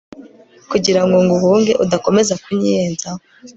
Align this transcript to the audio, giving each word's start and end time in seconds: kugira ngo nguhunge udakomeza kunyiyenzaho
kugira 0.71 1.01
ngo 1.05 1.15
nguhunge 1.25 1.71
udakomeza 1.83 2.33
kunyiyenzaho 2.43 3.19